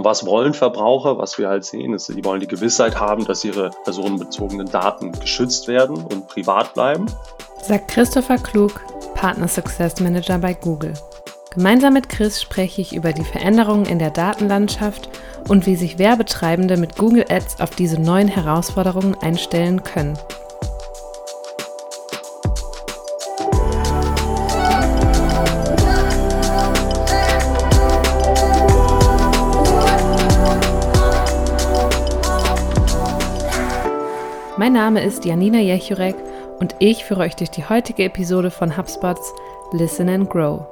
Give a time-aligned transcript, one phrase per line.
[0.00, 1.18] Und was wollen Verbraucher?
[1.18, 5.68] Was wir halt sehen, ist, die wollen die Gewissheit haben, dass ihre personenbezogenen Daten geschützt
[5.68, 7.04] werden und privat bleiben.
[7.62, 8.80] Sagt Christopher Klug,
[9.14, 10.94] Partner Success Manager bei Google.
[11.52, 15.10] Gemeinsam mit Chris spreche ich über die Veränderungen in der Datenlandschaft
[15.50, 20.18] und wie sich Werbetreibende mit Google Ads auf diese neuen Herausforderungen einstellen können.
[34.80, 36.16] Name ist Janina Jechurek
[36.58, 39.34] und ich führe euch durch die heutige Episode von HubSpots
[39.72, 40.66] Listen and Grow.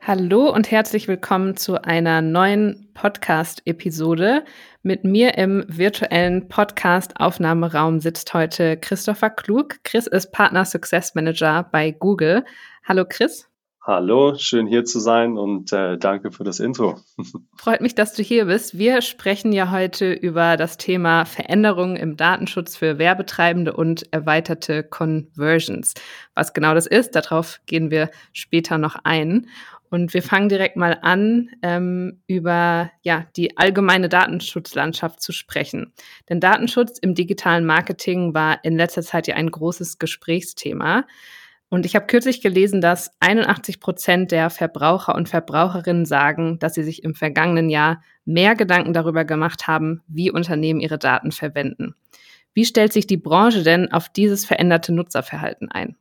[0.00, 4.44] Hallo und herzlich willkommen zu einer neuen Podcast-Episode.
[4.82, 9.76] Mit mir im virtuellen Podcast-Aufnahmeraum sitzt heute Christopher Klug.
[9.84, 12.44] Chris ist Partner Success Manager bei Google.
[12.84, 13.48] Hallo Chris.
[13.88, 17.00] Hallo, schön hier zu sein und äh, danke für das Intro.
[17.56, 18.76] Freut mich, dass du hier bist.
[18.76, 25.94] Wir sprechen ja heute über das Thema Veränderungen im Datenschutz für Werbetreibende und erweiterte Conversions.
[26.34, 29.46] Was genau das ist, darauf gehen wir später noch ein.
[29.88, 35.94] Und wir fangen direkt mal an, ähm, über ja, die allgemeine Datenschutzlandschaft zu sprechen.
[36.28, 41.06] Denn Datenschutz im digitalen Marketing war in letzter Zeit ja ein großes Gesprächsthema.
[41.70, 46.82] Und ich habe kürzlich gelesen, dass 81 Prozent der Verbraucher und Verbraucherinnen sagen, dass sie
[46.82, 51.94] sich im vergangenen Jahr mehr Gedanken darüber gemacht haben, wie Unternehmen ihre Daten verwenden.
[52.54, 55.96] Wie stellt sich die Branche denn auf dieses veränderte Nutzerverhalten ein?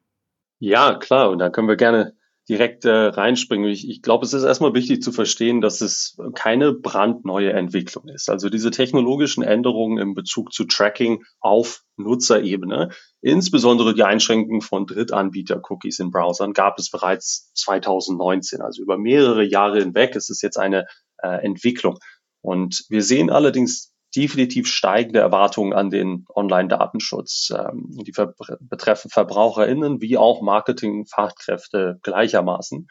[0.60, 1.30] Ja, klar.
[1.30, 2.14] Und da können wir gerne
[2.50, 3.70] direkt äh, reinspringen.
[3.70, 8.30] Ich, ich glaube, es ist erstmal wichtig zu verstehen, dass es keine brandneue Entwicklung ist.
[8.30, 12.90] Also diese technologischen Änderungen im Bezug zu Tracking auf Nutzerebene,
[13.22, 18.62] insbesondere die Einschränkung von Drittanbieter-Cookies in Browsern, gab es bereits 2019.
[18.62, 20.86] Also über mehrere Jahre hinweg ist es jetzt eine
[21.18, 21.98] äh, Entwicklung.
[22.42, 27.54] Und wir sehen allerdings definitiv steigende Erwartungen an den Online-Datenschutz.
[27.56, 28.14] Ähm, die
[28.60, 32.88] betreffen VerbraucherInnen wie auch Marketing-Fachkräfte gleichermaßen.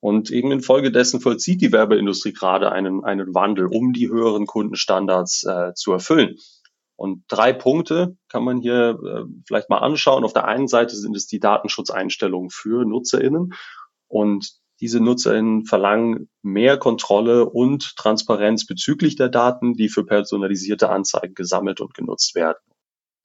[0.00, 5.74] Und eben infolgedessen vollzieht die Werbeindustrie gerade einen, einen Wandel, um die höheren Kundenstandards äh,
[5.74, 6.36] zu erfüllen.
[6.94, 10.24] Und drei Punkte kann man hier äh, vielleicht mal anschauen.
[10.24, 13.54] Auf der einen Seite sind es die Datenschutzeinstellungen für NutzerInnen.
[14.06, 21.34] Und diese NutzerInnen verlangen mehr Kontrolle und Transparenz bezüglich der Daten, die für personalisierte Anzeigen
[21.34, 22.58] gesammelt und genutzt werden.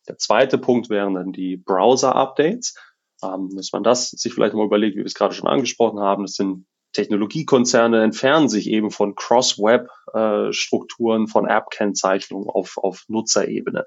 [0.08, 2.76] Der zweite Punkt wären dann die Browser-Updates.
[3.24, 6.24] Ähm, dass man das sich vielleicht mal überlegt, wie wir es gerade schon angesprochen haben.
[6.24, 13.86] Das sind Technologiekonzerne entfernen sich eben von Cross-Web-Strukturen, von App-Kennzeichnungen auf, auf Nutzerebene.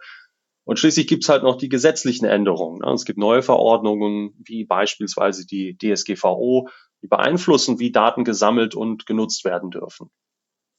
[0.65, 2.81] Und schließlich gibt es halt noch die gesetzlichen Änderungen.
[2.81, 2.91] Ne?
[2.93, 6.69] Es gibt neue Verordnungen, wie beispielsweise die DSGVO,
[7.03, 10.11] die beeinflussen, wie Daten gesammelt und genutzt werden dürfen.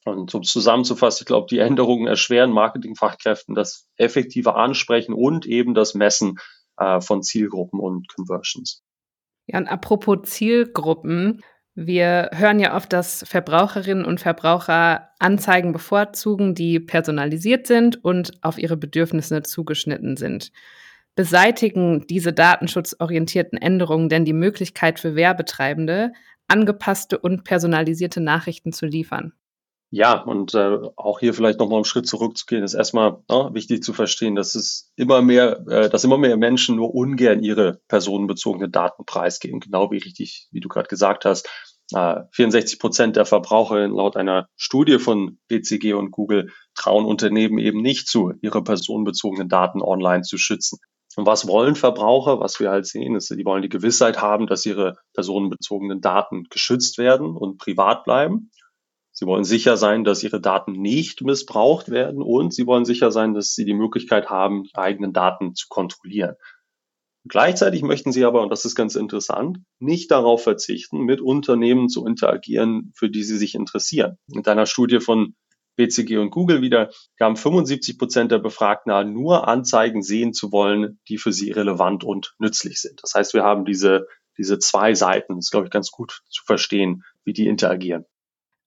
[0.06, 5.94] Und um zusammenzufassen, ich glaube, die Änderungen erschweren Marketingfachkräften das effektive Ansprechen und eben das
[5.94, 6.38] Messen
[6.78, 8.84] äh, von Zielgruppen und Conversions.
[9.48, 11.44] Ja, und apropos Zielgruppen,
[11.76, 18.58] wir hören ja oft, dass Verbraucherinnen und Verbraucher Anzeigen bevorzugen, die personalisiert sind und auf
[18.58, 20.52] ihre Bedürfnisse zugeschnitten sind.
[21.18, 26.14] Beseitigen diese datenschutzorientierten Änderungen denn die Möglichkeit für Werbetreibende,
[26.48, 29.34] angepasste und personalisierte Nachrichten zu liefern?
[29.90, 33.94] Ja, und äh, auch hier vielleicht nochmal einen Schritt zurückzugehen, ist erstmal ja, wichtig zu
[33.94, 39.04] verstehen, dass es immer mehr, äh, dass immer mehr Menschen nur ungern ihre personenbezogenen Daten
[39.04, 39.60] preisgeben.
[39.60, 41.50] Genau wie richtig, wie du gerade gesagt hast.
[41.94, 47.82] Äh, 64 Prozent der Verbraucher laut einer Studie von BCG und Google trauen Unternehmen eben
[47.82, 50.78] nicht zu, ihre personenbezogenen Daten online zu schützen.
[51.18, 52.40] Und was wollen Verbraucher?
[52.40, 57.00] Was wir halt sehen, ist, die wollen die Gewissheit haben, dass ihre personenbezogenen Daten geschützt
[57.00, 58.52] werden und privat bleiben.
[59.12, 63.34] Sie wollen sicher sein, dass ihre Daten nicht missbraucht werden und sie wollen sicher sein,
[63.34, 66.36] dass sie die Möglichkeit haben, die eigenen Daten zu kontrollieren.
[67.28, 72.06] Gleichzeitig möchten sie aber, und das ist ganz interessant, nicht darauf verzichten, mit Unternehmen zu
[72.06, 74.20] interagieren, für die sie sich interessieren.
[74.32, 75.34] In einer Studie von
[75.78, 81.00] BCG und Google wieder gaben 75 Prozent der Befragten an, nur Anzeigen sehen zu wollen,
[81.08, 83.02] die für sie relevant und nützlich sind.
[83.02, 84.08] Das heißt, wir haben diese,
[84.38, 85.36] diese zwei Seiten.
[85.36, 88.06] Das ist, glaube ich, ganz gut zu verstehen, wie die interagieren.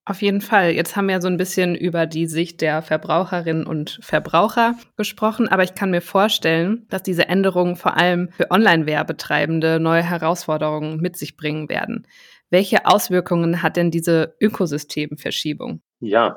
[0.06, 0.72] Auf jeden Fall.
[0.72, 5.62] Jetzt haben wir so ein bisschen über die Sicht der Verbraucherinnen und Verbraucher gesprochen, aber
[5.62, 11.36] ich kann mir vorstellen, dass diese Änderungen vor allem für Online-Werbetreibende neue Herausforderungen mit sich
[11.36, 12.06] bringen werden.
[12.48, 15.82] Welche Auswirkungen hat denn diese Ökosystemverschiebung?
[16.00, 16.34] Ja,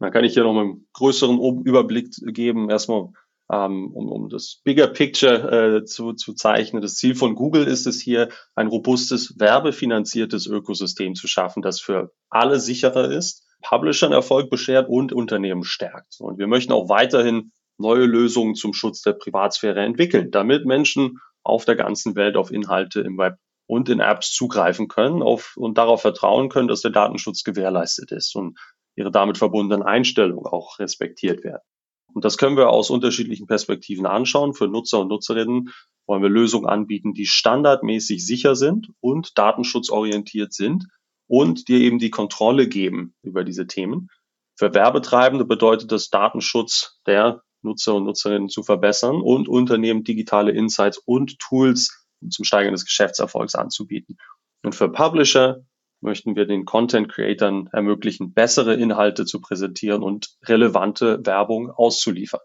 [0.00, 2.70] dann kann ich hier noch einen größeren Überblick geben.
[2.70, 3.10] Erstmal
[3.52, 6.82] ähm, um, um das Bigger Picture äh, zu, zu zeichnen.
[6.82, 12.12] Das Ziel von Google ist es hier, ein robustes, werbefinanziertes Ökosystem zu schaffen, das für
[12.28, 16.16] alle sicherer ist, Publishern Erfolg beschert und Unternehmen stärkt.
[16.20, 21.64] Und wir möchten auch weiterhin neue Lösungen zum Schutz der Privatsphäre entwickeln, damit Menschen auf
[21.64, 23.36] der ganzen Welt auf Inhalte im Web
[23.66, 28.34] und in Apps zugreifen können auf, und darauf vertrauen können, dass der Datenschutz gewährleistet ist
[28.34, 28.58] und
[28.96, 31.62] ihre damit verbundenen Einstellungen auch respektiert werden.
[32.12, 34.54] Und das können wir aus unterschiedlichen Perspektiven anschauen.
[34.54, 35.70] Für Nutzer und Nutzerinnen
[36.06, 40.86] wollen wir Lösungen anbieten, die standardmäßig sicher sind und datenschutzorientiert sind
[41.28, 44.08] und dir eben die Kontrolle geben über diese Themen.
[44.58, 50.98] Für Werbetreibende bedeutet das Datenschutz der Nutzer und Nutzerinnen zu verbessern und Unternehmen digitale Insights
[50.98, 54.16] und Tools zum Steigern des Geschäftserfolgs anzubieten.
[54.62, 55.64] Und für Publisher
[56.00, 62.40] möchten wir den Content Creatern ermöglichen, bessere Inhalte zu präsentieren und relevante Werbung auszuliefern.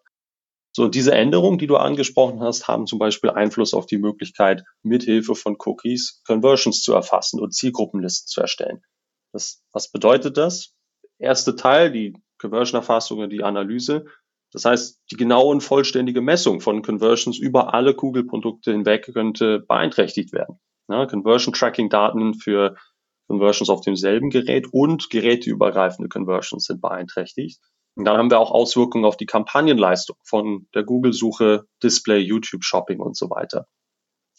[0.75, 5.34] So, diese Änderungen, die du angesprochen hast, haben zum Beispiel Einfluss auf die Möglichkeit, mithilfe
[5.34, 8.81] von Cookies Conversions zu erfassen und Zielgruppenlisten zu erstellen.
[9.31, 10.75] Das, was bedeutet das?
[11.18, 14.06] Erste Teil, die Conversion-Erfassung und die Analyse.
[14.51, 20.34] Das heißt, die genaue und vollständige Messung von Conversions über alle Google-Produkte hinweg könnte beeinträchtigt
[20.34, 20.60] werden.
[20.90, 22.75] Ja, Conversion-Tracking-Daten für
[23.27, 27.60] Conversions auf demselben Gerät und geräteübergreifende Conversions sind beeinträchtigt.
[27.95, 33.16] Und dann haben wir auch Auswirkungen auf die Kampagnenleistung von der Google-Suche, Display, YouTube-Shopping und
[33.16, 33.68] so weiter.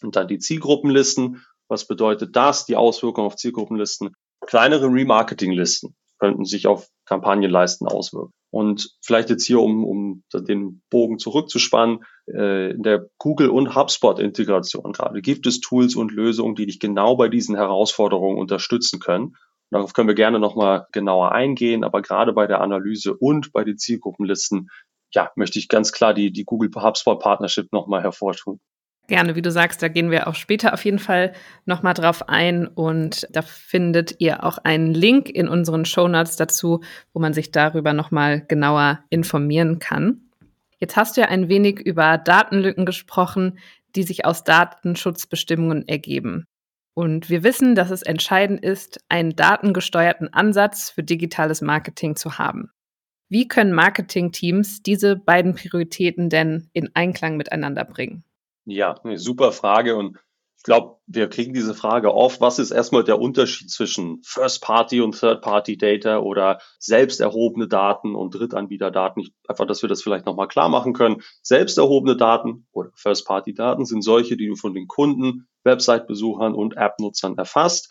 [0.01, 1.43] Und dann die Zielgruppenlisten.
[1.67, 2.65] Was bedeutet das?
[2.65, 4.15] Die Auswirkungen auf Zielgruppenlisten.
[4.45, 8.33] Kleinere Remarketing-Listen könnten sich auf Kampagnenleisten auswirken.
[8.49, 14.93] Und vielleicht jetzt hier, um, um den Bogen zurückzuspannen, äh, in der Google- und HubSpot-Integration
[14.93, 19.35] gerade gibt es Tools und Lösungen, die dich genau bei diesen Herausforderungen unterstützen können.
[19.69, 23.77] Darauf können wir gerne nochmal genauer eingehen, aber gerade bei der Analyse und bei den
[23.77, 24.69] Zielgruppenlisten,
[25.13, 28.59] ja, möchte ich ganz klar die, die Google HubSpot Partnership nochmal hervortun.
[29.07, 31.31] Gerne, wie du sagst, da gehen wir auch später auf jeden Fall
[31.65, 36.81] nochmal drauf ein und da findet ihr auch einen Link in unseren Show Notes dazu,
[37.13, 40.27] wo man sich darüber nochmal genauer informieren kann.
[40.79, 43.59] Jetzt hast du ja ein wenig über Datenlücken gesprochen,
[43.95, 46.45] die sich aus Datenschutzbestimmungen ergeben.
[46.93, 52.71] Und wir wissen, dass es entscheidend ist, einen datengesteuerten Ansatz für digitales Marketing zu haben.
[53.29, 58.23] Wie können Marketingteams diese beiden Prioritäten denn in Einklang miteinander bringen?
[58.69, 60.17] Ja, eine super Frage und
[60.57, 62.41] ich glaube, wir kriegen diese Frage oft.
[62.41, 69.29] Was ist erstmal der Unterschied zwischen First-Party und Third-Party-Data oder selbst erhobene Daten und Drittanbieter-Daten?
[69.47, 71.21] Einfach, dass wir das vielleicht nochmal klar machen können.
[71.41, 77.37] Selbst erhobene Daten oder First-Party-Daten sind solche, die du von den Kunden, Website-Besuchern und App-Nutzern
[77.37, 77.89] erfasst,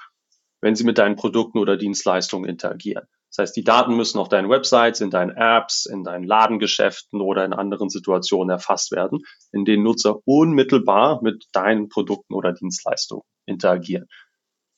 [0.60, 3.06] wenn sie mit deinen Produkten oder Dienstleistungen interagieren.
[3.36, 7.44] Das heißt, die Daten müssen auf deinen Websites, in deinen Apps, in deinen Ladengeschäften oder
[7.44, 14.06] in anderen Situationen erfasst werden, in denen Nutzer unmittelbar mit deinen Produkten oder Dienstleistungen interagieren.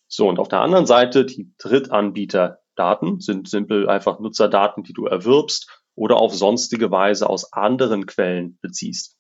[0.08, 5.84] So, und auf der anderen Seite die Drittanbieterdaten sind simpel einfach Nutzerdaten, die du erwirbst
[5.94, 9.16] oder auf sonstige Weise aus anderen Quellen beziehst.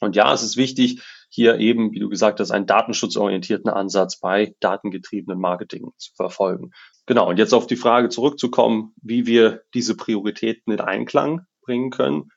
[0.00, 4.56] Und ja, es ist wichtig, hier eben, wie du gesagt hast, einen datenschutzorientierten Ansatz bei
[4.58, 6.72] datengetriebenen Marketing zu verfolgen.
[7.06, 12.30] Genau, und jetzt auf die Frage zurückzukommen, wie wir diese Prioritäten in Einklang bringen können.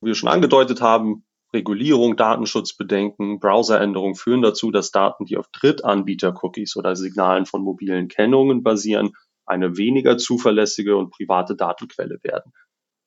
[0.00, 6.76] Wie wir schon angedeutet haben, Regulierung, Datenschutzbedenken, Browseränderungen führen dazu, dass Daten, die auf Drittanbieter-Cookies
[6.76, 9.12] oder Signalen von mobilen Kennungen basieren,
[9.44, 12.52] eine weniger zuverlässige und private Datenquelle werden.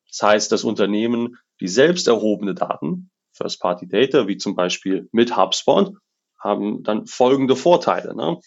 [0.07, 5.93] Das heißt, dass Unternehmen, die selbst erhobene Daten First-Party-Data, wie zum Beispiel mit HubSpot,
[6.39, 8.15] haben dann folgende Vorteile.
[8.15, 8.39] Ne?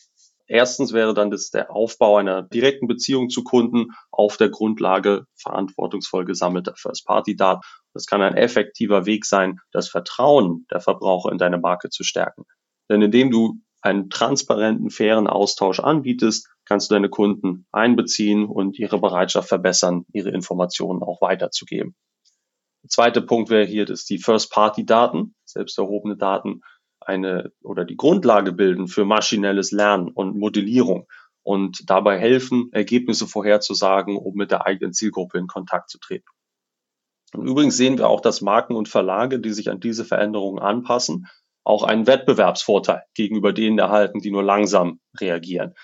[0.48, 6.24] Erstens wäre dann das der Aufbau einer direkten Beziehung zu Kunden auf der Grundlage verantwortungsvoll
[6.24, 7.60] gesammelter First-Party-Daten.
[7.92, 12.44] Das kann ein effektiver Weg sein, das Vertrauen der Verbraucher in deine Marke zu stärken.
[12.90, 18.98] Denn indem du einen transparenten, fairen Austausch anbietest, kannst du deine Kunden einbeziehen und ihre
[18.98, 21.94] Bereitschaft verbessern, ihre Informationen auch weiterzugeben.
[22.82, 26.62] Der zweite Punkt wäre hier, dass die First-Party-Daten, selbst erhobene Daten,
[27.08, 31.06] eine oder die Grundlage bilden für maschinelles Lernen und Modellierung
[31.42, 36.28] und dabei helfen, Ergebnisse vorherzusagen, um mit der eigenen Zielgruppe in Kontakt zu treten.
[37.34, 41.26] Und übrigens sehen wir auch, dass Marken und Verlage, die sich an diese Veränderungen anpassen,
[41.64, 45.74] auch einen Wettbewerbsvorteil gegenüber denen erhalten, die nur langsam reagieren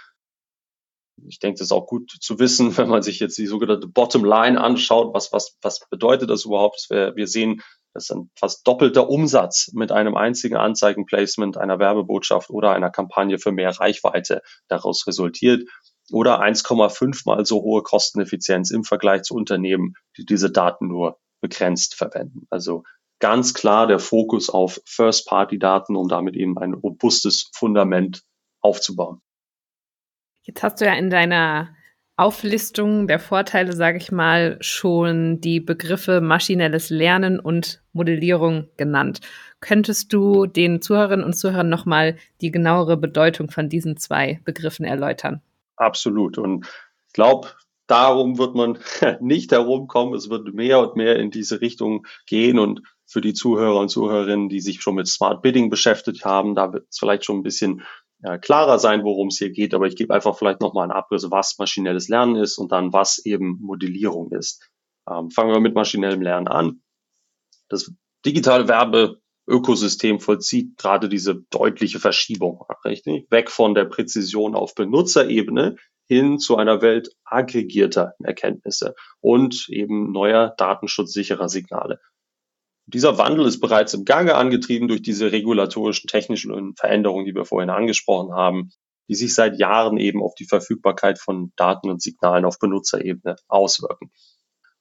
[1.27, 4.25] ich denke, das ist auch gut zu wissen, wenn man sich jetzt die sogenannte Bottom
[4.25, 5.15] Line anschaut.
[5.15, 6.87] Was, was, was bedeutet das überhaupt?
[6.89, 7.63] Wir, wir sehen,
[7.95, 13.53] dass ein fast doppelter Umsatz mit einem einzigen Anzeigenplacement, einer Werbebotschaft oder einer Kampagne für
[13.53, 15.69] mehr Reichweite daraus resultiert.
[16.11, 21.95] Oder 1,5 mal so hohe Kosteneffizienz im Vergleich zu Unternehmen, die diese Daten nur begrenzt
[21.95, 22.47] verwenden.
[22.51, 22.83] Also
[23.21, 28.23] ganz klar der Fokus auf First-Party-Daten, um damit eben ein robustes Fundament
[28.61, 29.23] aufzubauen.
[30.43, 31.75] Jetzt hast du ja in deiner
[32.17, 39.21] Auflistung der Vorteile, sage ich mal, schon die Begriffe maschinelles Lernen und Modellierung genannt.
[39.61, 45.43] Könntest du den Zuhörerinnen und Zuhörern nochmal die genauere Bedeutung von diesen zwei Begriffen erläutern?
[45.77, 46.39] Absolut.
[46.39, 46.67] Und
[47.09, 47.49] ich glaube,
[47.89, 48.79] darum wird man
[49.21, 50.15] nicht herumkommen.
[50.15, 52.61] Es wird mehr und mehr in diese Richtung gehen.
[52.61, 56.73] Und für die Zuhörer und Zuhörerinnen, die sich schon mit Smart Bidding beschäftigt haben, da
[56.73, 57.83] wird es vielleicht schon ein bisschen
[58.25, 59.75] ja, klarer sein, worum es hier geht.
[59.75, 63.25] Aber ich gebe einfach vielleicht nochmal einen Abriss, was maschinelles Lernen ist und dann was
[63.25, 64.67] eben Modellierung ist.
[65.09, 66.83] Ähm, fangen wir mit maschinellem Lernen an.
[67.69, 67.93] Das
[68.25, 73.31] digitale Werbeökosystem vollzieht gerade diese deutliche Verschiebung, richtig?
[73.31, 75.77] Weg von der Präzision auf Benutzerebene
[76.07, 82.01] hin zu einer Welt aggregierter Erkenntnisse und eben neuer datenschutzsicherer Signale.
[82.87, 87.71] Dieser Wandel ist bereits im Gange angetrieben durch diese regulatorischen technischen Veränderungen, die wir vorhin
[87.71, 88.71] angesprochen haben,
[89.09, 94.11] die sich seit Jahren eben auf die Verfügbarkeit von Daten und Signalen auf Benutzerebene auswirken.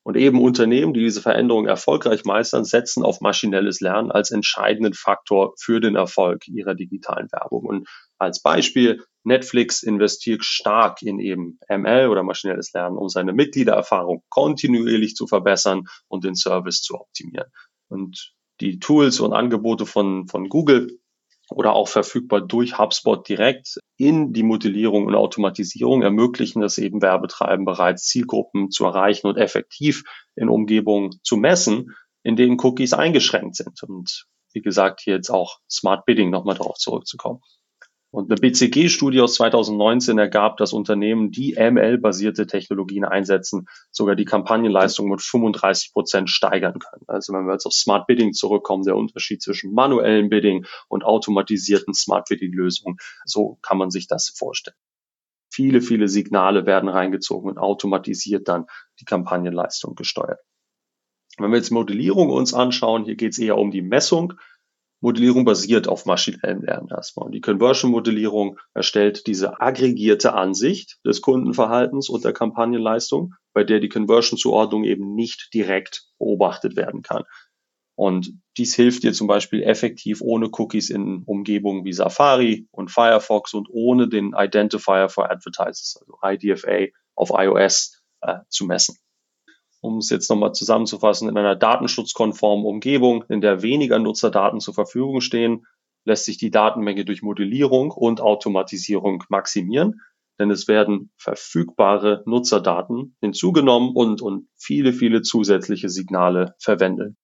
[0.06, 5.54] Und eben Unternehmen, die diese Veränderungen erfolgreich meistern, setzen auf maschinelles Lernen als entscheidenden Faktor
[5.58, 7.66] für den Erfolg ihrer digitalen Werbung.
[7.66, 14.24] Und als Beispiel, Netflix investiert stark in eben ML oder maschinelles Lernen, um seine Mitgliedererfahrung
[14.28, 17.50] kontinuierlich zu verbessern und den Service zu optimieren.
[17.94, 21.00] Und die Tools und Angebote von, von Google
[21.50, 27.66] oder auch verfügbar durch HubSpot direkt in die Modellierung und Automatisierung ermöglichen es eben Werbetreiben
[27.66, 30.04] bereits Zielgruppen zu erreichen und effektiv
[30.36, 33.84] in Umgebungen zu messen, in denen Cookies eingeschränkt sind.
[33.84, 37.42] Und wie gesagt, hier jetzt auch Smart Bidding nochmal darauf zurückzukommen.
[38.14, 45.10] Und eine BCG-Studie aus 2019 ergab, dass Unternehmen, die ML-basierte Technologien einsetzen, sogar die Kampagnenleistung
[45.10, 47.06] mit 35 Prozent steigern können.
[47.08, 51.96] Also wenn wir jetzt auf Smart Bidding zurückkommen, der Unterschied zwischen manuellen Bidding und automatisierten
[51.96, 54.78] Smart Bidding-Lösungen, so kann man sich das vorstellen.
[55.52, 58.68] Viele, viele Signale werden reingezogen und automatisiert dann
[59.00, 60.40] die Kampagnenleistung gesteuert.
[61.40, 64.34] Wenn wir jetzt Modellierung uns anschauen, hier geht es eher um die Messung
[65.04, 67.26] Modellierung basiert auf maschinellem Lernen erstmal.
[67.26, 73.90] Und die Conversion-Modellierung erstellt diese aggregierte Ansicht des Kundenverhaltens und der Kampagnenleistung, bei der die
[73.90, 77.24] Conversion-Zuordnung eben nicht direkt beobachtet werden kann.
[77.96, 83.54] Und dies hilft dir zum Beispiel effektiv ohne Cookies in Umgebungen wie Safari und Firefox
[83.54, 89.03] und ohne den Identifier for Advertisers, also IDFA auf iOS äh, zu messen
[89.84, 95.20] um es jetzt nochmal zusammenzufassen, in einer datenschutzkonformen Umgebung, in der weniger Nutzerdaten zur Verfügung
[95.20, 95.66] stehen,
[96.06, 100.00] lässt sich die Datenmenge durch Modellierung und Automatisierung maximieren,
[100.40, 107.16] denn es werden verfügbare Nutzerdaten hinzugenommen und, und viele, viele zusätzliche Signale verwendet.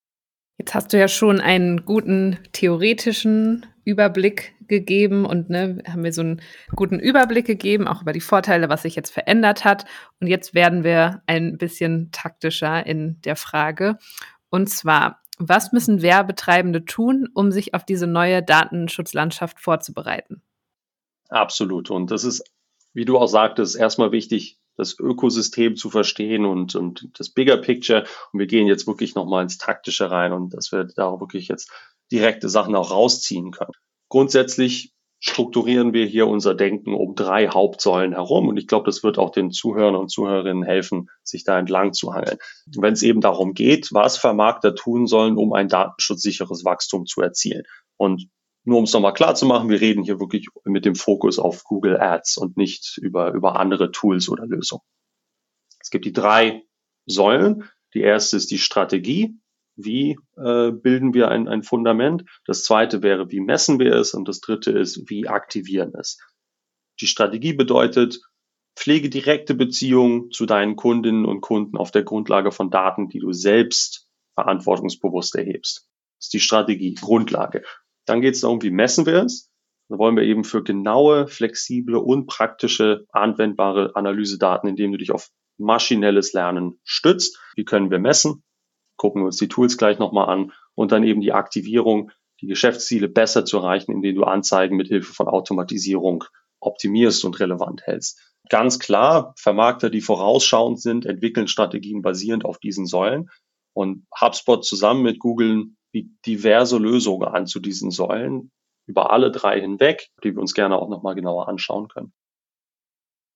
[0.58, 6.22] Jetzt hast du ja schon einen guten theoretischen Überblick gegeben und ne, haben wir so
[6.22, 6.42] einen
[6.76, 9.86] guten Überblick gegeben, auch über die Vorteile, was sich jetzt verändert hat.
[10.20, 13.98] Und jetzt werden wir ein bisschen taktischer in der Frage.
[14.50, 20.42] Und zwar, was müssen Werbetreibende tun, um sich auf diese neue Datenschutzlandschaft vorzubereiten?
[21.30, 21.90] Absolut.
[21.90, 22.44] Und das ist,
[22.94, 28.06] wie du auch sagtest, erstmal wichtig, das Ökosystem zu verstehen und, und das Bigger Picture.
[28.32, 31.72] Und wir gehen jetzt wirklich nochmal ins Taktische rein und dass wir da wirklich jetzt
[32.12, 33.74] direkte Sachen auch rausziehen können.
[34.10, 38.48] Grundsätzlich strukturieren wir hier unser Denken um drei Hauptsäulen herum.
[38.48, 42.14] Und ich glaube, das wird auch den Zuhörern und Zuhörerinnen helfen, sich da entlang zu
[42.14, 42.38] hangeln.
[42.78, 47.64] Wenn es eben darum geht, was Vermarkter tun sollen, um ein datenschutzsicheres Wachstum zu erzielen.
[47.98, 48.30] Und
[48.64, 51.64] nur um es nochmal klar zu machen, wir reden hier wirklich mit dem Fokus auf
[51.64, 54.84] Google Ads und nicht über, über andere Tools oder Lösungen.
[55.82, 56.64] Es gibt die drei
[57.06, 57.70] Säulen.
[57.94, 59.38] Die erste ist die Strategie.
[59.82, 62.26] Wie äh, bilden wir ein, ein Fundament?
[62.46, 64.14] Das zweite wäre, wie messen wir es?
[64.14, 66.20] Und das dritte ist, wie aktivieren es?
[67.00, 68.20] Die Strategie bedeutet,
[68.76, 73.32] pflege direkte Beziehungen zu deinen Kundinnen und Kunden auf der Grundlage von Daten, die du
[73.32, 75.88] selbst verantwortungsbewusst erhebst.
[76.18, 77.64] Das ist die Strategie, Grundlage.
[78.06, 79.50] Dann geht es darum, wie messen wir es.
[79.88, 85.30] Da wollen wir eben für genaue, flexible und praktische, anwendbare Analysedaten, indem du dich auf
[85.58, 87.40] maschinelles Lernen stützt.
[87.56, 88.44] Wie können wir messen?
[89.00, 90.52] Gucken wir uns die Tools gleich nochmal an.
[90.76, 95.14] Und dann eben die Aktivierung, die Geschäftsziele besser zu erreichen, indem du Anzeigen mit Hilfe
[95.14, 96.26] von Automatisierung
[96.60, 98.22] optimierst und relevant hältst.
[98.50, 103.30] Ganz klar, Vermarkter, die vorausschauend sind, entwickeln Strategien basierend auf diesen Säulen.
[103.74, 105.68] Und HubSpot zusammen mit Google
[106.26, 108.52] diverse Lösungen an zu diesen Säulen
[108.86, 112.12] über alle drei hinweg, die wir uns gerne auch nochmal genauer anschauen können.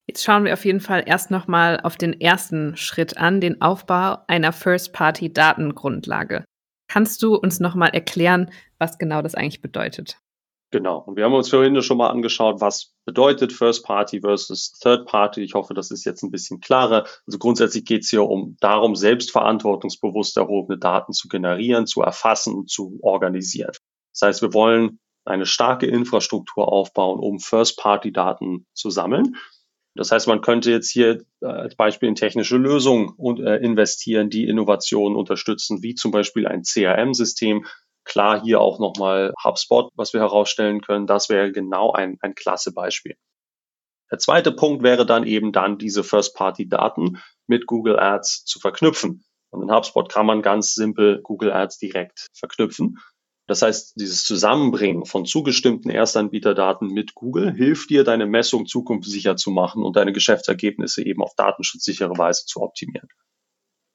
[0.07, 4.17] Jetzt schauen wir auf jeden Fall erst nochmal auf den ersten Schritt an, den Aufbau
[4.27, 6.43] einer First-Party-Datengrundlage.
[6.89, 10.19] Kannst du uns nochmal erklären, was genau das eigentlich bedeutet?
[10.73, 10.97] Genau.
[10.97, 15.43] Und wir haben uns vorhin schon mal angeschaut, was bedeutet First Party versus Third Party.
[15.43, 17.05] Ich hoffe, das ist jetzt ein bisschen klarer.
[17.27, 22.71] Also grundsätzlich geht es hier um darum, selbstverantwortungsbewusst erhobene Daten zu generieren, zu erfassen und
[22.71, 23.73] zu organisieren.
[24.13, 29.35] Das heißt, wir wollen eine starke Infrastruktur aufbauen, um First Party Daten zu sammeln.
[29.95, 34.47] Das heißt, man könnte jetzt hier äh, als Beispiel in technische Lösungen äh, investieren, die
[34.47, 37.65] Innovationen unterstützen, wie zum Beispiel ein CRM-System,
[38.05, 41.07] Klar, hier auch nochmal HubSpot, was wir herausstellen können.
[41.07, 43.15] Das wäre genau ein, ein klasse Beispiel.
[44.11, 49.23] Der zweite Punkt wäre dann eben dann diese First-Party-Daten mit Google Ads zu verknüpfen.
[49.49, 52.99] Und in HubSpot kann man ganz simpel Google Ads direkt verknüpfen.
[53.45, 59.51] Das heißt, dieses Zusammenbringen von zugestimmten Erstanbieterdaten mit Google hilft dir, deine Messung zukunftssicher zu
[59.51, 63.09] machen und deine Geschäftsergebnisse eben auf datenschutzsichere Weise zu optimieren.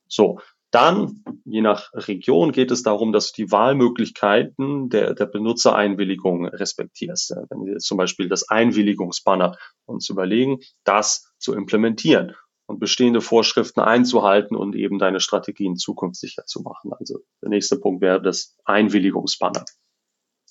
[0.06, 0.40] So,
[0.70, 7.34] dann, je nach Region, geht es darum, dass du die Wahlmöglichkeiten der, der Benutzereinwilligung respektierst.
[7.48, 12.34] Wenn wir zum Beispiel das Einwilligungsbanner uns überlegen, das zu implementieren
[12.68, 16.92] und bestehende Vorschriften einzuhalten und eben deine Strategien zukunftssicher zu machen.
[16.92, 19.64] Also der nächste Punkt wäre das Einwilligungsbanner.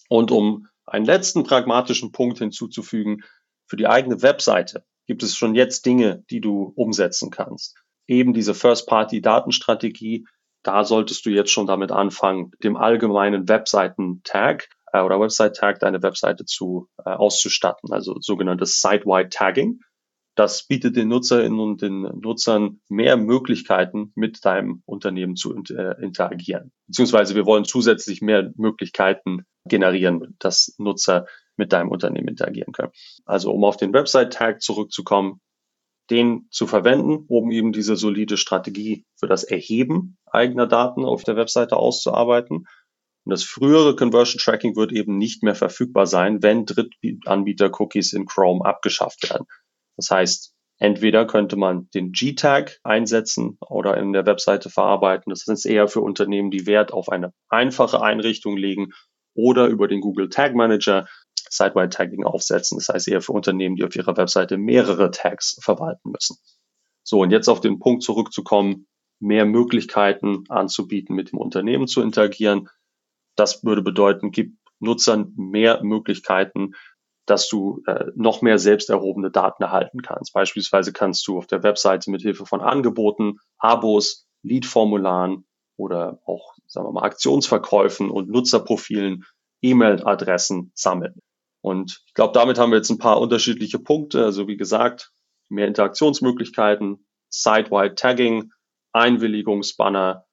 [0.09, 3.23] Und um einen letzten pragmatischen Punkt hinzuzufügen,
[3.67, 8.53] für die eigene Webseite gibt es schon jetzt Dinge, die du umsetzen kannst eben diese
[8.53, 10.25] First-Party-Datenstrategie,
[10.63, 16.45] da solltest du jetzt schon damit anfangen, dem allgemeinen Webseiten-Tag äh, oder Website-Tag deine Webseite
[16.45, 19.81] zu äh, auszustatten, also sogenanntes Site-Wide-Tagging.
[20.37, 26.71] Das bietet den Nutzerinnen und den Nutzern mehr Möglichkeiten, mit deinem Unternehmen zu äh, interagieren.
[26.85, 31.25] Beziehungsweise wir wollen zusätzlich mehr Möglichkeiten generieren, dass Nutzer
[31.55, 32.91] mit deinem Unternehmen interagieren können.
[33.25, 35.41] Also um auf den Website-Tag zurückzukommen,
[36.11, 41.35] den zu verwenden, um eben diese solide Strategie für das Erheben eigener Daten auf der
[41.35, 42.57] Webseite auszuarbeiten.
[42.57, 48.63] Und das frühere Conversion Tracking wird eben nicht mehr verfügbar sein, wenn Drittanbieter-Cookies in Chrome
[48.63, 49.47] abgeschafft werden.
[49.97, 55.31] Das heißt, entweder könnte man den G-Tag einsetzen oder in der Webseite verarbeiten.
[55.31, 58.93] Das ist eher für Unternehmen, die Wert auf eine einfache Einrichtung legen
[59.33, 61.07] oder über den Google Tag Manager
[61.49, 62.77] Site-Wide-Tagging aufsetzen.
[62.77, 66.37] Das heißt eher für Unternehmen, die auf ihrer Webseite mehrere Tags verwalten müssen.
[67.03, 68.87] So, und jetzt auf den Punkt zurückzukommen,
[69.19, 72.69] mehr Möglichkeiten anzubieten, mit dem Unternehmen zu interagieren.
[73.35, 76.73] Das würde bedeuten, gib Nutzern mehr Möglichkeiten,
[77.27, 80.33] dass du äh, noch mehr selbst erhobene Daten erhalten kannst.
[80.33, 86.87] Beispielsweise kannst du auf der Webseite mit Hilfe von Angeboten, Abos, Lead-Formularen oder auch, sagen
[86.87, 89.25] wir mal, Aktionsverkäufen und Nutzerprofilen
[89.61, 91.21] E-Mail-Adressen sammeln.
[91.61, 94.23] Und ich glaube, damit haben wir jetzt ein paar unterschiedliche Punkte.
[94.23, 95.11] Also wie gesagt,
[95.49, 98.51] mehr Interaktionsmöglichkeiten, Site-wide Tagging,
[98.93, 100.25] Einwilligungsbanner,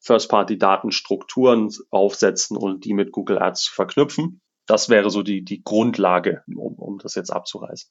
[0.00, 4.40] First-Party-Datenstrukturen aufsetzen und die mit Google Ads verknüpfen.
[4.68, 7.90] Das wäre so die, die Grundlage, um, um das jetzt abzureißen.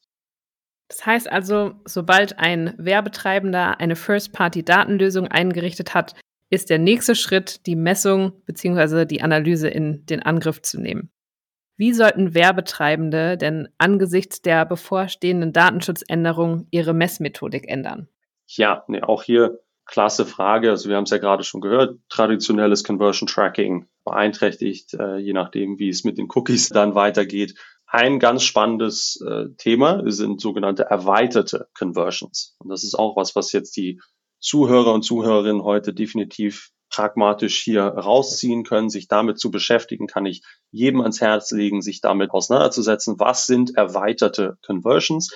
[0.89, 6.15] Das heißt also, sobald ein Werbetreibender eine First-Party-Datenlösung eingerichtet hat,
[6.49, 9.05] ist der nächste Schritt, die Messung bzw.
[9.05, 11.11] die Analyse in den Angriff zu nehmen.
[11.75, 18.07] Wie sollten Werbetreibende denn angesichts der bevorstehenden Datenschutzänderungen ihre Messmethodik ändern?
[18.47, 20.69] Ja, nee, auch hier klasse Frage.
[20.69, 25.80] Also wir haben es ja gerade schon gehört, traditionelles Conversion Tracking beeinträchtigt, äh, je nachdem,
[25.80, 27.56] wie es mit den Cookies dann weitergeht.
[27.88, 32.56] Ein ganz spannendes äh, Thema sind sogenannte erweiterte Conversions.
[32.60, 34.02] Und das ist auch was, was jetzt die
[34.39, 40.43] Zuhörer und Zuhörerinnen heute definitiv pragmatisch hier rausziehen können, sich damit zu beschäftigen, kann ich
[40.71, 43.19] jedem ans Herz legen, sich damit auseinanderzusetzen.
[43.19, 45.34] Was sind erweiterte Conversions?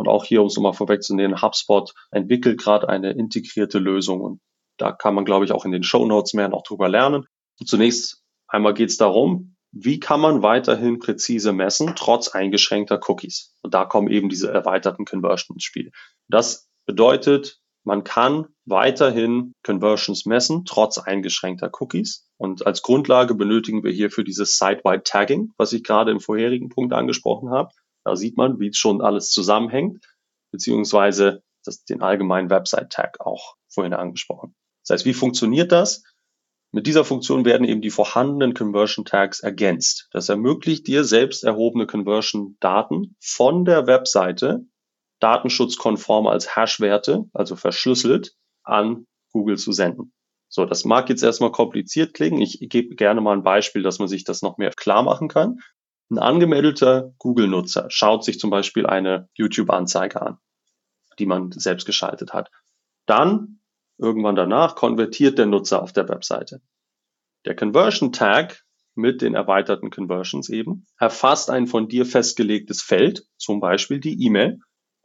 [0.00, 4.40] Und auch hier, um es nochmal vorwegzunehmen, HubSpot entwickelt gerade eine integrierte Lösung und
[4.78, 7.26] da kann man, glaube ich, auch in den Show Notes mehr noch drüber lernen.
[7.58, 13.54] Und zunächst einmal geht es darum, wie kann man weiterhin präzise messen, trotz eingeschränkter Cookies?
[13.60, 15.92] Und da kommen eben diese erweiterten Conversions ins Spiel.
[16.28, 22.26] Das bedeutet, man kann weiterhin Conversions messen, trotz eingeschränkter Cookies.
[22.38, 26.94] Und als Grundlage benötigen wir hierfür dieses Site-Wide Tagging, was ich gerade im vorherigen Punkt
[26.94, 27.68] angesprochen habe.
[28.10, 30.04] Da sieht man, wie es schon alles zusammenhängt,
[30.50, 34.56] beziehungsweise das, den allgemeinen Website-Tag auch vorhin angesprochen.
[34.82, 36.02] Das heißt, wie funktioniert das?
[36.72, 40.08] Mit dieser Funktion werden eben die vorhandenen Conversion Tags ergänzt.
[40.10, 44.66] Das ermöglicht dir selbst erhobene Conversion Daten von der Webseite
[45.20, 50.12] datenschutzkonform als Hash-Werte, also verschlüsselt, an Google zu senden.
[50.48, 52.42] So, das mag jetzt erstmal kompliziert klingen.
[52.42, 55.60] Ich gebe gerne mal ein Beispiel, dass man sich das noch mehr klar machen kann.
[56.10, 60.38] Ein angemeldeter Google-Nutzer schaut sich zum Beispiel eine YouTube-Anzeige an,
[61.20, 62.50] die man selbst geschaltet hat.
[63.06, 63.60] Dann,
[63.96, 66.62] irgendwann danach, konvertiert der Nutzer auf der Webseite.
[67.44, 68.64] Der Conversion Tag
[68.96, 74.58] mit den erweiterten Conversions eben erfasst ein von dir festgelegtes Feld, zum Beispiel die E-Mail,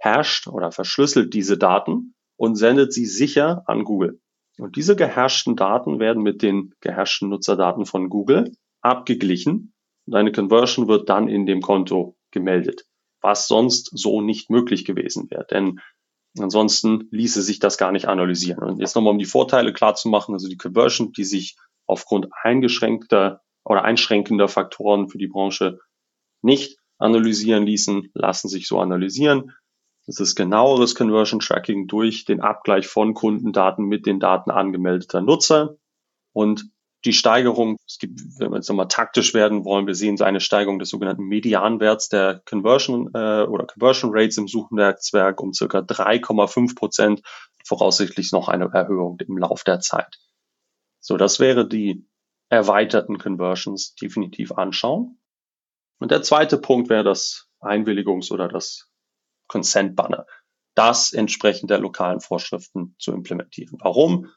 [0.03, 4.19] hasht oder verschlüsselt diese Daten und sendet sie sicher an Google.
[4.57, 9.74] Und diese gehashten Daten werden mit den gehashten Nutzerdaten von Google abgeglichen
[10.05, 12.85] und eine Conversion wird dann in dem Konto gemeldet,
[13.21, 15.45] was sonst so nicht möglich gewesen wäre.
[15.49, 15.79] Denn
[16.37, 18.63] ansonsten ließe sich das gar nicht analysieren.
[18.63, 22.27] Und jetzt nochmal, um die Vorteile klar zu machen, also die Conversion, die sich aufgrund
[22.43, 25.79] eingeschränkter oder einschränkender Faktoren für die Branche
[26.41, 29.51] nicht analysieren ließen, lassen sich so analysieren.
[30.05, 35.77] Das ist genaueres Conversion Tracking durch den Abgleich von Kundendaten mit den Daten angemeldeter Nutzer.
[36.31, 36.69] Und
[37.05, 40.79] die Steigerung, es gibt, wenn wir jetzt nochmal taktisch werden wollen, wir sehen eine Steigerung
[40.79, 47.21] des sogenannten Medianwerts der Conversion äh, oder Conversion Rates im Suchennetzwerk um circa 3,5 Prozent,
[47.63, 50.17] voraussichtlich noch eine Erhöhung im Lauf der Zeit.
[50.99, 52.07] So, das wäre die
[52.49, 55.19] erweiterten Conversions definitiv anschauen.
[55.99, 58.89] Und der zweite Punkt wäre das Einwilligungs- oder das
[59.47, 60.25] Consent Banner,
[60.75, 63.77] das entsprechend der lokalen Vorschriften zu implementieren.
[63.81, 64.31] Warum?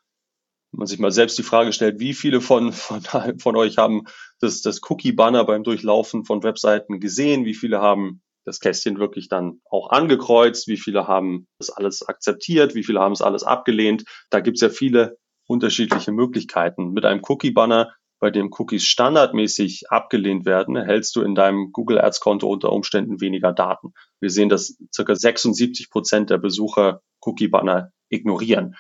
[0.71, 3.01] Man sich mal selbst die Frage stellt, wie viele von, von,
[3.39, 4.05] von euch haben
[4.41, 7.45] das, das Cookie-Banner beim Durchlaufen von Webseiten gesehen?
[7.45, 10.69] Wie viele haben das Kästchen wirklich dann auch angekreuzt?
[10.69, 12.75] Wie viele haben das alles akzeptiert?
[12.75, 14.05] Wie viele haben es alles abgelehnt?
[14.31, 16.93] Da gibt es ja viele unterschiedliche Möglichkeiten.
[16.93, 22.21] Mit einem Cookie-Banner bei dem Cookies standardmäßig abgelehnt werden, erhältst du in deinem Google Ads
[22.21, 23.93] Konto unter Umständen weniger Daten.
[24.21, 28.75] Wir sehen, dass circa 76 Prozent der Besucher Cookie Banner ignorieren.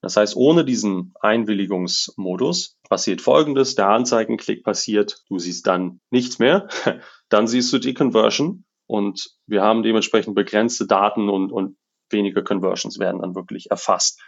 [0.00, 3.74] Das heißt, ohne diesen Einwilligungsmodus passiert Folgendes.
[3.74, 6.68] Der Anzeigenklick passiert, du siehst dann nichts mehr.
[7.28, 11.76] Dann siehst du die Conversion und wir haben dementsprechend begrenzte Daten und, und
[12.10, 14.18] weniger Conversions werden dann wirklich erfasst.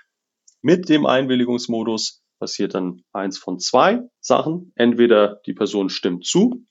[0.60, 4.72] Mit dem Einwilligungsmodus passiert dann eins von zwei Sachen.
[4.74, 6.66] Entweder die Person stimmt zu,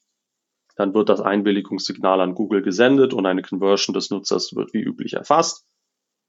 [0.76, 5.14] dann wird das Einwilligungssignal an Google gesendet und eine Conversion des Nutzers wird wie üblich
[5.14, 5.66] erfasst.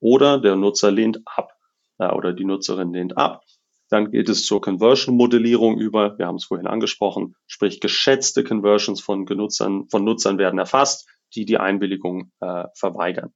[0.00, 1.52] Oder der Nutzer lehnt ab
[2.00, 3.44] äh, oder die Nutzerin lehnt ab.
[3.90, 6.16] Dann geht es zur Conversion-Modellierung über.
[6.18, 11.44] Wir haben es vorhin angesprochen, sprich geschätzte Conversions von Genutzern, von Nutzern werden erfasst, die
[11.44, 13.32] die Einwilligung äh, verweigern.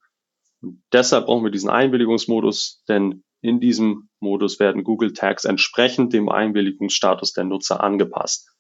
[0.63, 6.29] Und deshalb brauchen wir diesen Einwilligungsmodus, denn in diesem Modus werden Google Tags entsprechend dem
[6.29, 8.51] Einwilligungsstatus der Nutzer angepasst.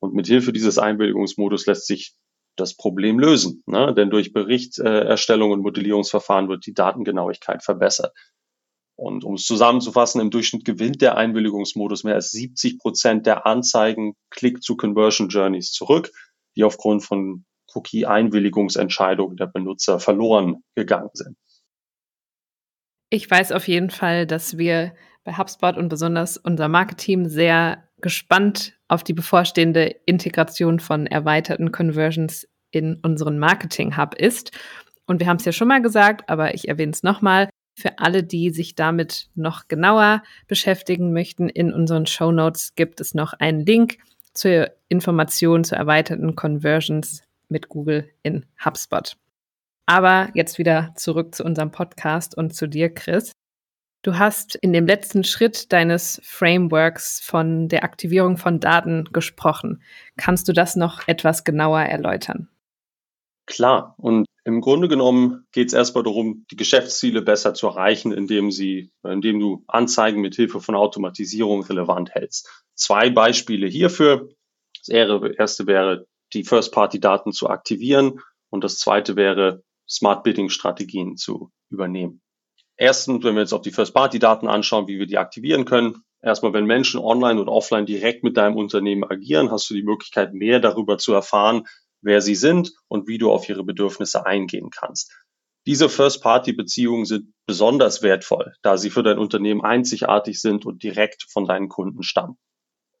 [0.00, 2.14] Und mit Hilfe dieses Einwilligungsmodus lässt sich
[2.56, 3.92] das Problem lösen, ne?
[3.94, 8.14] denn durch Berichterstellung und Modellierungsverfahren wird die Datengenauigkeit verbessert.
[8.96, 14.14] Und um es zusammenzufassen, im Durchschnitt gewinnt der Einwilligungsmodus mehr als 70 Prozent der Anzeigen
[14.30, 16.10] Click-to-Conversion-Journeys zurück,
[16.56, 21.36] die aufgrund von Cookie-Einwilligungsentscheidungen der Benutzer verloren gegangen sind.
[23.10, 28.78] Ich weiß auf jeden Fall, dass wir bei HubSpot und besonders unser Marketing sehr gespannt
[28.88, 34.50] auf die bevorstehende Integration von erweiterten Conversions in unseren Marketing Hub ist.
[35.06, 37.48] Und wir haben es ja schon mal gesagt, aber ich erwähne es nochmal.
[37.76, 43.14] Für alle, die sich damit noch genauer beschäftigen möchten, in unseren Show Notes gibt es
[43.14, 43.98] noch einen Link
[44.32, 49.16] zur Information zu erweiterten Conversions mit Google in HubSpot.
[49.86, 53.32] Aber jetzt wieder zurück zu unserem Podcast und zu dir, Chris.
[54.02, 59.82] Du hast in dem letzten Schritt deines Frameworks von der Aktivierung von Daten gesprochen.
[60.16, 62.48] Kannst du das noch etwas genauer erläutern?
[63.46, 63.94] Klar.
[63.98, 68.92] Und im Grunde genommen geht es erstmal darum, die Geschäftsziele besser zu erreichen, indem sie,
[69.02, 72.64] indem du Anzeigen mit Hilfe von Automatisierung relevant hältst.
[72.74, 74.28] Zwei Beispiele hierfür.
[74.86, 81.50] Das erste wäre, die First-Party-Daten zu aktivieren und das zweite wäre, Smart Bidding Strategien zu
[81.70, 82.20] übernehmen.
[82.76, 86.02] Erstens, wenn wir jetzt auf die First-Party-Daten anschauen, wie wir die aktivieren können.
[86.20, 90.34] Erstmal, wenn Menschen online und offline direkt mit deinem Unternehmen agieren, hast du die Möglichkeit,
[90.34, 91.66] mehr darüber zu erfahren,
[92.04, 95.12] wer sie sind und wie du auf ihre Bedürfnisse eingehen kannst.
[95.66, 101.46] Diese First-Party-Beziehungen sind besonders wertvoll, da sie für dein Unternehmen einzigartig sind und direkt von
[101.46, 102.36] deinen Kunden stammen.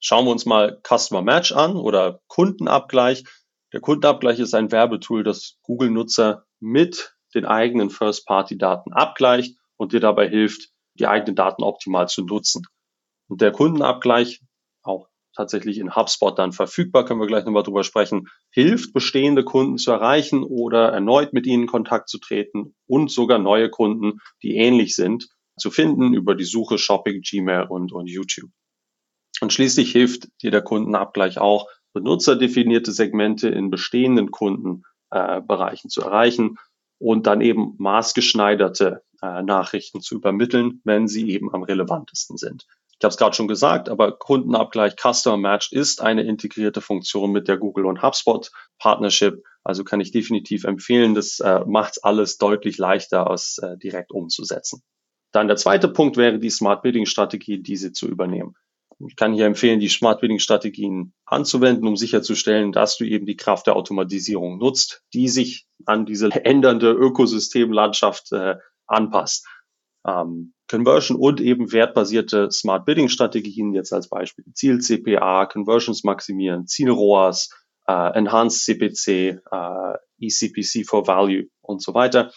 [0.00, 3.24] Schauen wir uns mal Customer Match an oder Kundenabgleich.
[3.72, 10.28] Der Kundenabgleich ist ein Werbetool, das Google-Nutzer mit den eigenen First-Party-Daten abgleicht und dir dabei
[10.28, 12.62] hilft, die eigenen Daten optimal zu nutzen.
[13.28, 14.40] Und der Kundenabgleich,
[14.82, 19.78] auch tatsächlich in HubSpot dann verfügbar, können wir gleich nochmal drüber sprechen, hilft bestehende Kunden
[19.78, 24.56] zu erreichen oder erneut mit ihnen in Kontakt zu treten und sogar neue Kunden, die
[24.56, 28.50] ähnlich sind, zu finden über die Suche Shopping, Gmail und, und YouTube.
[29.40, 36.56] Und schließlich hilft dir der Kundenabgleich auch, benutzerdefinierte Segmente in bestehenden Kundenbereichen äh, zu erreichen
[36.98, 42.66] und dann eben maßgeschneiderte äh, Nachrichten zu übermitteln, wenn sie eben am relevantesten sind.
[43.04, 47.48] Ich habe es gerade schon gesagt, aber Kundenabgleich Customer Match ist eine integrierte Funktion mit
[47.48, 49.44] der Google und HubSpot Partnership.
[49.62, 54.82] Also kann ich definitiv empfehlen, das äh, macht alles deutlich leichter, als äh, direkt umzusetzen.
[55.32, 58.54] Dann der zweite Punkt wäre die Smart Bidding Strategie, diese zu übernehmen.
[59.06, 63.36] Ich kann hier empfehlen, die Smart Bidding Strategien anzuwenden, um sicherzustellen, dass du eben die
[63.36, 68.54] Kraft der Automatisierung nutzt, die sich an diese ändernde Ökosystemlandschaft äh,
[68.86, 69.46] anpasst.
[70.06, 76.66] Ähm, Conversion und eben wertbasierte Smart Bidding Strategien, jetzt als Beispiel Ziel CPA, Conversions maximieren,
[76.66, 77.50] Ziel ROAS,
[77.86, 82.32] äh, Enhanced CPC, äh, ECPC for Value und so weiter,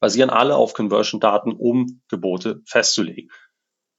[0.00, 3.30] basieren alle auf Conversion-Daten, um Gebote festzulegen.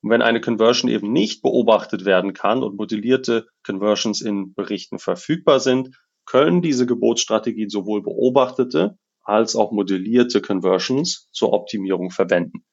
[0.02, 5.60] Und wenn eine Conversion eben nicht beobachtet werden kann und modellierte Conversions in Berichten verfügbar
[5.60, 12.63] sind, können diese Gebotsstrategien sowohl beobachtete als auch modellierte Conversions zur Optimierung verwenden.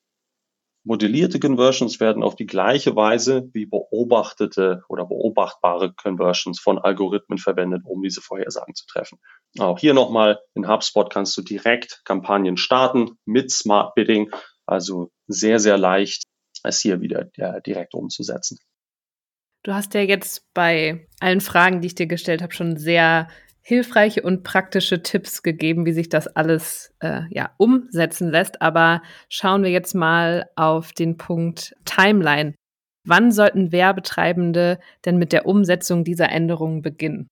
[0.84, 7.82] Modellierte Conversions werden auf die gleiche Weise wie beobachtete oder beobachtbare Conversions von Algorithmen verwendet,
[7.84, 9.18] um diese Vorhersagen zu treffen.
[9.58, 14.30] Auch hier nochmal, in HubSpot kannst du direkt Kampagnen starten mit Smart Bidding,
[14.66, 16.24] also sehr, sehr leicht,
[16.64, 18.58] es hier wieder ja, direkt umzusetzen.
[19.62, 23.28] Du hast ja jetzt bei allen Fragen, die ich dir gestellt habe, schon sehr
[23.62, 28.60] hilfreiche und praktische Tipps gegeben, wie sich das alles äh, ja, umsetzen lässt.
[28.60, 32.54] Aber schauen wir jetzt mal auf den Punkt Timeline.
[33.04, 37.28] Wann sollten Werbetreibende denn mit der Umsetzung dieser Änderungen beginnen?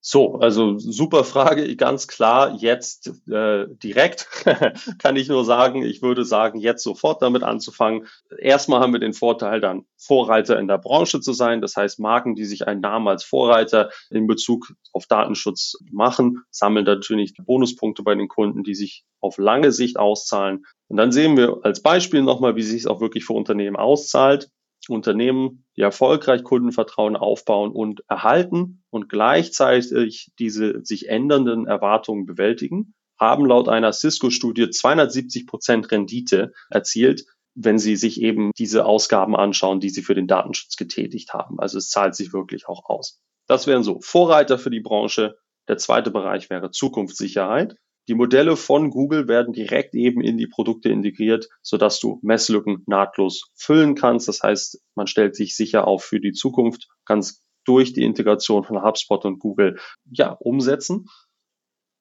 [0.00, 4.28] So, also super Frage, ganz klar, jetzt äh, direkt
[4.98, 8.06] kann ich nur sagen, ich würde sagen, jetzt sofort damit anzufangen.
[8.38, 11.60] Erstmal haben wir den Vorteil, dann Vorreiter in der Branche zu sein.
[11.60, 16.84] Das heißt, Marken, die sich einen Namen als Vorreiter in Bezug auf Datenschutz machen, sammeln
[16.84, 20.64] natürlich Bonuspunkte bei den Kunden, die sich auf lange Sicht auszahlen.
[20.86, 24.48] Und dann sehen wir als Beispiel nochmal, wie sich es auch wirklich für Unternehmen auszahlt.
[24.88, 33.46] Unternehmen, die erfolgreich Kundenvertrauen aufbauen und erhalten und gleichzeitig diese sich ändernden Erwartungen bewältigen, haben
[33.46, 39.90] laut einer Cisco-Studie 270 Prozent Rendite erzielt, wenn sie sich eben diese Ausgaben anschauen, die
[39.90, 41.58] sie für den Datenschutz getätigt haben.
[41.58, 43.20] Also es zahlt sich wirklich auch aus.
[43.48, 45.38] Das wären so Vorreiter für die Branche.
[45.66, 47.76] Der zweite Bereich wäre Zukunftssicherheit.
[48.08, 53.50] Die Modelle von Google werden direkt eben in die Produkte integriert, sodass du Messlücken nahtlos
[53.54, 54.28] füllen kannst.
[54.28, 58.82] Das heißt, man stellt sich sicher auf für die Zukunft, kannst durch die Integration von
[58.82, 59.78] HubSpot und Google
[60.10, 61.04] ja umsetzen.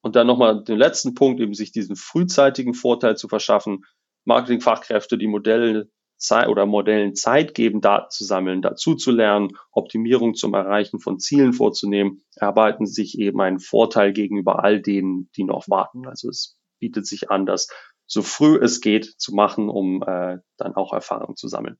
[0.02, 3.84] Und dann nochmal den letzten Punkt, eben sich diesen frühzeitigen Vorteil zu verschaffen.
[4.24, 10.36] Marketingfachkräfte, die Modelle Zeit oder Modellen Zeit geben, Daten zu sammeln, dazu zu lernen, Optimierung
[10.36, 15.70] zum Erreichen von Zielen vorzunehmen, erarbeiten sich eben einen Vorteil gegenüber all denen, die noch
[15.70, 16.08] warten.
[16.08, 17.68] Also es bietet sich an, das
[18.06, 21.78] so früh es geht zu machen, um äh, dann auch Erfahrung zu sammeln.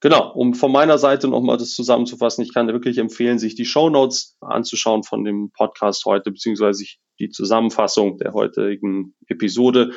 [0.00, 3.88] Genau, um von meiner Seite nochmal das zusammenzufassen, ich kann wirklich empfehlen, sich die Show
[3.88, 6.84] Notes anzuschauen von dem Podcast heute, beziehungsweise
[7.18, 9.92] die Zusammenfassung der heutigen Episode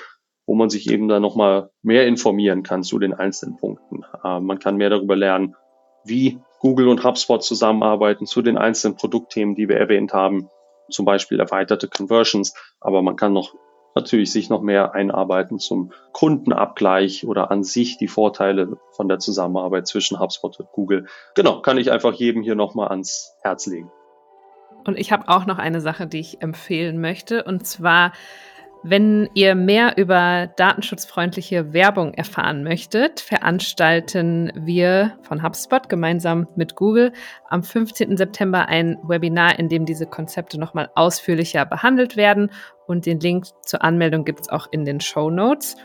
[0.50, 4.04] wo man sich eben dann nochmal mehr informieren kann zu den einzelnen Punkten.
[4.24, 5.56] Äh, man kann mehr darüber lernen,
[6.04, 10.50] wie Google und HubSpot zusammenarbeiten zu den einzelnen Produktthemen, die wir erwähnt haben,
[10.90, 13.54] zum Beispiel erweiterte Conversions, aber man kann noch
[13.94, 19.86] natürlich sich noch mehr einarbeiten zum Kundenabgleich oder an sich die Vorteile von der Zusammenarbeit
[19.86, 21.06] zwischen HubSpot und Google.
[21.36, 23.92] Genau, kann ich einfach jedem hier nochmal ans Herz legen.
[24.84, 28.14] Und ich habe auch noch eine Sache, die ich empfehlen möchte, und zwar
[28.82, 37.12] wenn ihr mehr über datenschutzfreundliche Werbung erfahren möchtet, veranstalten wir von HubSpot gemeinsam mit Google
[37.50, 38.16] am 15.
[38.16, 42.52] September ein Webinar, in dem diese Konzepte nochmal ausführlicher behandelt werden.
[42.88, 45.76] Und den Link zur Anmeldung gibt es auch in den Show Notes.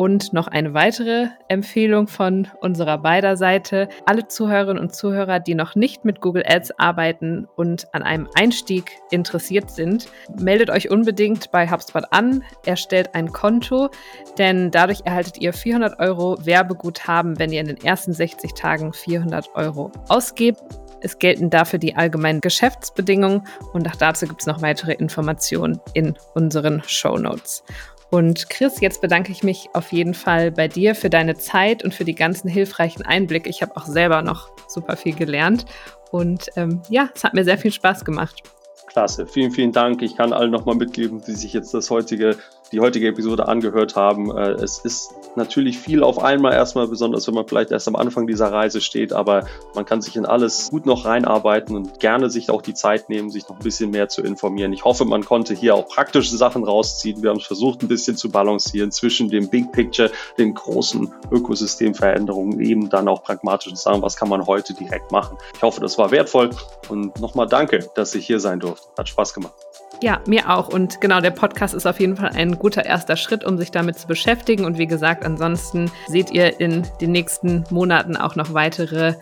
[0.00, 3.86] Und noch eine weitere Empfehlung von unserer beider Seite.
[4.06, 8.92] Alle Zuhörerinnen und Zuhörer, die noch nicht mit Google Ads arbeiten und an einem Einstieg
[9.10, 10.08] interessiert sind,
[10.40, 13.90] meldet euch unbedingt bei HubSpot an, erstellt ein Konto,
[14.38, 19.54] denn dadurch erhaltet ihr 400 Euro Werbeguthaben, wenn ihr in den ersten 60 Tagen 400
[19.54, 20.62] Euro ausgebt.
[21.02, 26.16] Es gelten dafür die allgemeinen Geschäftsbedingungen und auch dazu gibt es noch weitere Informationen in
[26.34, 27.64] unseren Show Notes.
[28.10, 31.94] Und Chris, jetzt bedanke ich mich auf jeden Fall bei dir für deine Zeit und
[31.94, 33.48] für die ganzen hilfreichen Einblicke.
[33.48, 35.64] Ich habe auch selber noch super viel gelernt.
[36.10, 38.42] Und ähm, ja, es hat mir sehr viel Spaß gemacht.
[38.88, 40.02] Klasse, vielen, vielen Dank.
[40.02, 42.36] Ich kann allen nochmal mitgeben, die sich jetzt das heutige
[42.72, 44.36] die heutige Episode angehört haben.
[44.36, 48.26] Äh, es ist natürlich viel auf einmal erstmal, besonders wenn man vielleicht erst am Anfang
[48.26, 52.50] dieser Reise steht, aber man kann sich in alles gut noch reinarbeiten und gerne sich
[52.50, 54.72] auch die Zeit nehmen, sich noch ein bisschen mehr zu informieren.
[54.72, 57.22] Ich hoffe, man konnte hier auch praktische Sachen rausziehen.
[57.22, 62.60] Wir haben es versucht, ein bisschen zu balancieren zwischen dem Big Picture, den großen Ökosystemveränderungen,
[62.60, 65.36] eben dann auch pragmatisch zu sagen, was kann man heute direkt machen.
[65.54, 66.50] Ich hoffe, das war wertvoll
[66.88, 68.88] und nochmal danke, dass ich hier sein durfte.
[68.96, 69.54] Hat Spaß gemacht.
[70.02, 70.68] Ja, mir auch.
[70.68, 73.98] Und genau, der Podcast ist auf jeden Fall ein guter erster Schritt, um sich damit
[73.98, 74.64] zu beschäftigen.
[74.64, 79.14] Und wie gesagt, ansonsten seht ihr in den nächsten Monaten auch noch weitere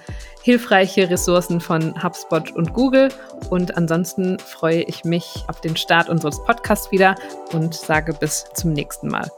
[0.42, 3.08] hilfreiche Ressourcen von HubSpot und Google.
[3.50, 7.16] Und ansonsten freue ich mich auf den Start unseres Podcasts wieder
[7.52, 9.28] und sage bis zum nächsten Mal.